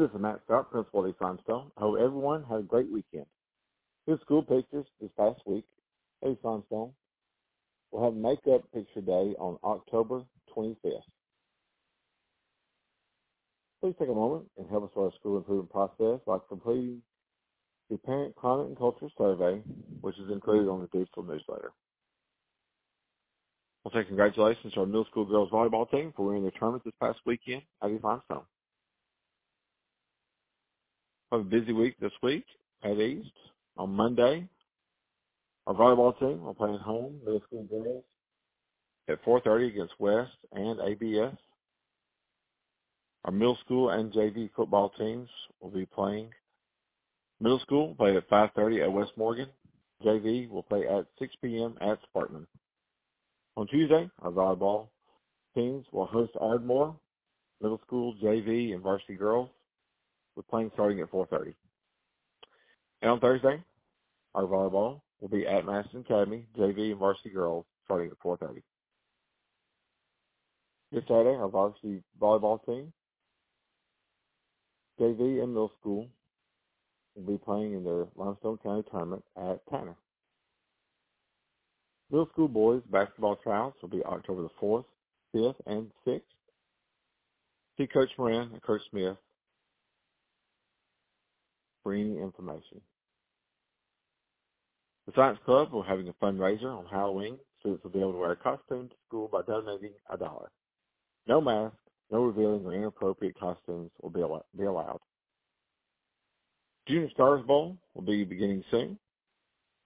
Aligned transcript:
this 0.00 0.10
is 0.14 0.20
Matt 0.20 0.40
Scott, 0.46 0.70
Principal 0.70 1.04
at 1.04 1.10
East. 1.10 1.18
I 1.20 1.80
hope 1.80 1.98
everyone 2.00 2.42
had 2.44 2.60
a 2.60 2.62
great 2.62 2.90
weekend. 2.90 3.26
Here's 4.06 4.20
school 4.22 4.42
pictures 4.42 4.86
this 4.98 5.10
past 5.18 5.40
week 5.44 5.64
at 6.24 6.30
East. 6.30 6.40
We'll 6.42 6.94
have 8.02 8.14
Makeup 8.14 8.62
Picture 8.72 9.02
Day 9.02 9.34
on 9.38 9.58
October 9.62 10.22
25th. 10.56 11.02
Please 13.82 13.94
take 13.98 14.08
a 14.08 14.14
moment 14.14 14.46
and 14.56 14.70
help 14.70 14.84
us 14.84 14.90
with 14.96 15.04
our 15.04 15.12
school 15.20 15.36
improvement 15.36 15.70
process 15.70 16.20
by 16.26 16.38
completing 16.48 17.02
the 17.90 17.98
Parent 17.98 18.34
Climate 18.36 18.68
and 18.68 18.78
Culture 18.78 19.08
Survey, 19.18 19.60
which 20.00 20.18
is 20.18 20.30
included 20.30 20.70
on 20.70 20.80
the 20.80 20.98
digital 20.98 21.24
newsletter. 21.24 21.72
We'll 23.84 23.92
say 23.92 24.06
congratulations 24.06 24.72
to 24.72 24.80
our 24.80 24.86
middle 24.86 25.04
school 25.10 25.26
girls 25.26 25.50
volleyball 25.50 25.90
team 25.90 26.14
for 26.16 26.26
winning 26.26 26.44
the 26.44 26.52
tournament 26.52 26.84
this 26.84 26.94
past 27.00 27.18
weekend 27.26 27.62
at 27.82 27.90
East. 27.90 28.04
Have 31.32 31.42
a 31.42 31.44
busy 31.44 31.72
week 31.72 31.94
this 32.00 32.12
week 32.24 32.44
at 32.82 32.98
East. 32.98 33.30
On 33.76 33.88
Monday, 33.88 34.48
our 35.64 35.74
volleyball 35.74 36.18
team 36.18 36.42
will 36.42 36.54
play 36.54 36.74
at 36.74 36.80
home, 36.80 37.20
middle 37.24 37.40
school 37.46 37.62
girls, 37.70 38.02
at 39.08 39.24
4.30 39.24 39.68
against 39.68 39.94
West 40.00 40.32
and 40.50 40.80
ABS. 40.80 41.36
Our 43.24 43.30
middle 43.30 43.56
school 43.64 43.90
and 43.90 44.12
JV 44.12 44.50
football 44.56 44.90
teams 44.98 45.28
will 45.60 45.70
be 45.70 45.86
playing. 45.86 46.30
Middle 47.40 47.60
school 47.60 47.94
play 47.94 48.16
at 48.16 48.28
5.30 48.28 48.82
at 48.82 48.92
West 48.92 49.12
Morgan. 49.16 49.46
JV 50.04 50.50
will 50.50 50.64
play 50.64 50.88
at 50.88 51.06
6 51.20 51.32
p.m. 51.42 51.76
at 51.80 52.00
Sparkman. 52.12 52.46
On 53.56 53.68
Tuesday, 53.68 54.10
our 54.22 54.32
volleyball 54.32 54.88
teams 55.54 55.86
will 55.92 56.06
host 56.06 56.32
Ardmore, 56.40 56.96
middle 57.62 57.80
school, 57.86 58.16
JV, 58.20 58.72
and 58.74 58.82
varsity 58.82 59.14
girls, 59.14 59.48
with 60.40 60.48
playing 60.48 60.70
starting 60.72 61.00
at 61.00 61.12
4.30. 61.12 61.54
And 63.02 63.10
on 63.10 63.20
Thursday, 63.20 63.62
our 64.34 64.44
volleyball 64.44 65.02
will 65.20 65.28
be 65.28 65.46
at 65.46 65.66
Madison 65.66 66.00
Academy, 66.00 66.46
JV, 66.58 66.92
and 66.92 66.98
varsity 66.98 67.28
girls, 67.28 67.66
starting 67.84 68.10
at 68.10 68.18
4.30. 68.20 68.62
This 70.92 71.02
Saturday, 71.06 71.36
our 71.36 71.48
varsity 71.48 72.02
volleyball 72.20 72.64
team 72.64 72.92
JV 74.98 75.42
and 75.42 75.52
middle 75.52 75.72
school 75.80 76.08
will 77.14 77.22
be 77.22 77.38
playing 77.38 77.74
in 77.74 77.84
their 77.84 78.06
Limestone 78.16 78.58
County 78.62 78.82
tournament 78.90 79.24
at 79.36 79.60
Tanner. 79.70 79.96
Middle 82.10 82.28
school 82.32 82.48
boys 82.48 82.82
basketball 82.90 83.36
trials 83.36 83.74
will 83.80 83.88
be 83.88 84.02
October 84.04 84.42
the 84.42 84.48
4th, 84.60 84.84
5th, 85.34 85.54
and 85.66 85.90
6th. 86.06 86.20
See 87.78 87.86
Coach 87.86 88.10
Moran 88.18 88.50
and 88.52 88.62
Coach 88.62 88.82
Smith 88.90 89.16
for 91.82 91.92
any 91.92 92.18
information. 92.18 92.80
The 95.06 95.12
Science 95.16 95.38
Club 95.44 95.72
will 95.72 95.82
having 95.82 96.08
a 96.08 96.12
fundraiser 96.24 96.66
on 96.66 96.86
Halloween. 96.86 97.38
Students 97.60 97.84
will 97.84 97.90
be 97.90 98.00
able 98.00 98.12
to 98.12 98.18
wear 98.18 98.32
a 98.32 98.36
costume 98.36 98.88
to 98.88 98.94
school 99.06 99.28
by 99.28 99.42
donating 99.42 99.92
a 100.10 100.16
dollar. 100.16 100.50
No 101.26 101.40
mask, 101.40 101.74
no 102.10 102.24
revealing 102.24 102.64
or 102.64 102.74
inappropriate 102.74 103.38
costumes 103.38 103.90
will 104.00 104.10
be, 104.10 104.20
al- 104.20 104.46
be 104.56 104.64
allowed. 104.64 105.00
Junior 106.86 107.10
Scholars 107.10 107.44
Bowl 107.46 107.76
will 107.94 108.02
be 108.02 108.24
beginning 108.24 108.64
soon. 108.70 108.98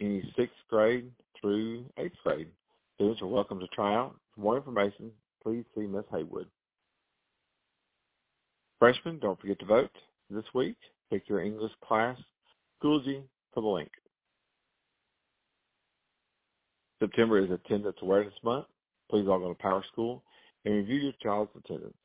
Any 0.00 0.22
sixth 0.36 0.56
grade 0.70 1.10
through 1.40 1.84
eighth 1.96 2.16
grade 2.24 2.48
students 2.94 3.22
are 3.22 3.26
welcome 3.26 3.60
to 3.60 3.66
try 3.68 3.94
out. 3.94 4.16
For 4.34 4.40
more 4.40 4.56
information, 4.56 5.10
please 5.42 5.64
see 5.74 5.86
Miss 5.86 6.04
Haywood. 6.10 6.46
Freshmen, 8.78 9.18
don't 9.18 9.40
forget 9.40 9.58
to 9.60 9.66
vote 9.66 9.90
this 10.30 10.44
week. 10.54 10.76
Pick 11.10 11.28
your 11.28 11.40
English 11.40 11.72
class, 11.86 12.18
Schoology, 12.82 13.22
for 13.52 13.62
the 13.62 13.68
link. 13.68 13.90
September 17.00 17.38
is 17.38 17.50
Attendance 17.50 17.96
Awareness 18.02 18.34
Month. 18.42 18.66
Please 19.10 19.24
log 19.24 19.42
on 19.42 19.48
to 19.48 19.54
Power 19.54 19.84
School 19.92 20.22
and 20.64 20.74
review 20.74 20.96
your 20.96 21.12
child's 21.22 21.50
attendance. 21.56 21.96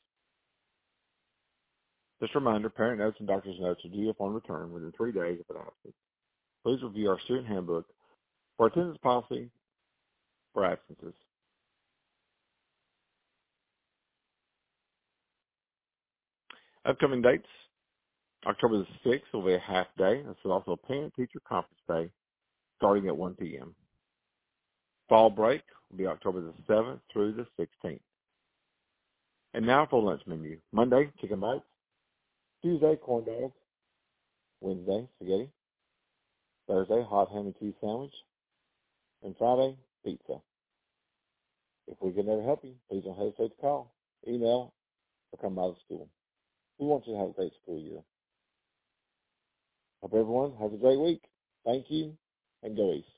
Just 2.22 2.36
a 2.36 2.40
reminder, 2.40 2.70
parent 2.70 3.00
notes 3.00 3.18
and 3.20 3.28
doctor's 3.28 3.59
notes 3.59 3.81
are 3.84 3.90
due 3.90 4.09
upon 4.09 4.34
return 4.34 4.72
within 4.72 4.94
three 4.96 5.12
days 5.12 5.40
of 5.50 5.56
an 5.56 5.62
absence. 5.62 5.96
Please 6.64 6.81
review 6.81 7.09
our 7.09 7.19
student 7.25 7.48
handbook 7.48 7.86
for 8.56 8.68
attendance 8.68 8.98
policy 9.03 9.50
for 10.53 10.64
absences. 10.64 11.14
Upcoming 16.86 17.22
dates. 17.22 17.48
October 18.48 18.80
the 18.80 19.09
6th 19.09 19.34
will 19.34 19.46
be 19.46 19.54
a 19.56 19.59
half 19.59 19.88
day. 19.98 20.24
This 20.24 20.38
is 20.46 20.52
also 20.52 20.74
a 20.74 20.78
parent-teacher 20.78 21.42
conference 21.48 21.81
day 21.88 22.12
starting 22.78 23.08
at 23.08 23.18
1 23.18 23.36
p.m. 23.36 23.76
Fall 25.09 25.30
break 25.30 25.62
will 25.90 25.98
be 25.98 26.08
October 26.08 26.42
the 26.42 26.54
7th 26.74 27.02
through 27.12 27.34
the 27.34 27.48
16th. 27.64 28.02
And 29.54 29.66
now 29.66 29.88
for 29.90 30.02
lunch 30.02 30.22
menu. 30.28 30.59
Monday, 30.72 31.12
chicken 31.22 31.40
bites. 31.40 31.66
Tuesday, 32.62 32.96
corn 32.98 33.26
dogs. 33.26 33.56
Wednesday, 34.62 35.10
spaghetti. 35.16 35.52
Thursday, 36.68 37.04
hot 37.08 37.30
ham 37.31 37.48
and 37.48 37.56
cheese 37.60 37.75
sandwich. 37.81 38.14
And 39.24 39.36
Friday, 39.38 39.78
pizza. 40.06 40.42
If 41.88 41.98
we 42.02 42.14
can 42.14 42.30
ever 42.30 42.44
help 42.44 42.64
you, 42.64 42.75
please 42.90 43.04
don't 43.04 43.18
hesitate 43.18 43.56
to 43.56 43.62
call, 43.62 43.94
email, 44.28 44.74
or 45.31 45.40
come 45.42 45.56
by 45.56 45.68
the 45.68 45.75
school. 45.86 46.10
We 46.80 46.88
want 46.88 47.08
you 47.08 47.14
to 47.14 47.20
have 47.20 47.30
a 47.30 47.34
great 47.34 47.54
school 47.64 47.80
year. 47.80 48.04
Hope 50.03 50.14
everyone 50.16 50.53
has 50.62 50.74
a 50.74 50.78
great 50.78 51.00
week. 51.00 51.24
Thank 51.66 51.91
you, 51.91 52.18
and 52.64 52.78
go 52.78 52.94
East. 52.94 53.12